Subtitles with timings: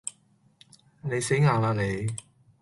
[1.03, 2.11] 你死硬喇你